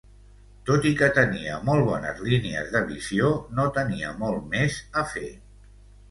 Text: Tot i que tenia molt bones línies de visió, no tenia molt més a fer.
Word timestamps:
Tot 0.67 0.85
i 0.91 0.91
que 0.99 1.09
tenia 1.17 1.57
molt 1.67 1.83
bones 1.89 2.23
línies 2.29 2.71
de 2.75 2.81
visió, 2.91 3.29
no 3.59 3.65
tenia 3.75 4.13
molt 4.23 4.49
més 4.55 4.79
a 5.03 5.05
fer. 5.13 5.29